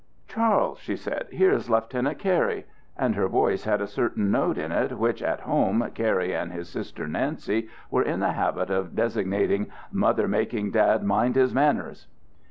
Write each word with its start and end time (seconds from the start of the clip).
"Charles," 0.27 0.79
she 0.79 0.95
said, 0.95 1.27
"here 1.31 1.51
is 1.51 1.69
Lieutenant 1.69 2.17
Cary"; 2.17 2.65
and 2.97 3.13
her 3.13 3.27
voice 3.27 3.65
had 3.65 3.81
a 3.81 3.85
certain 3.87 4.31
note 4.31 4.57
in 4.57 4.71
it 4.71 4.97
which 4.97 5.21
at 5.21 5.41
home 5.41 5.87
Cary 5.93 6.33
and 6.35 6.51
his 6.51 6.67
sister 6.69 7.05
Nancy 7.07 7.69
were 7.91 8.01
in 8.01 8.19
the 8.19 8.31
habit 8.31 8.71
of 8.71 8.95
designating 8.95 9.67
"mother 9.91 10.27
making 10.27 10.71
dad 10.71 11.03
mind 11.03 11.35
his 11.35 11.53
manners." 11.53 12.07